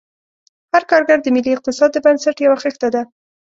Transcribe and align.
هر 0.71 0.83
کارګر 0.91 1.19
د 1.21 1.27
ملي 1.35 1.51
اقتصاد 1.53 1.89
د 1.93 1.97
بنسټ 2.05 2.37
یوه 2.45 2.57
خښته 2.61 2.87
ده. 2.95 3.01